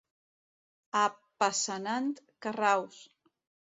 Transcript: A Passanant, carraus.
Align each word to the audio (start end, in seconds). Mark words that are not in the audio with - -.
A 1.01 1.03
Passanant, 1.43 2.09
carraus. 2.47 3.03